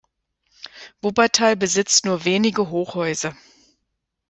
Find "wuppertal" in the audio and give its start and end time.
1.03-1.55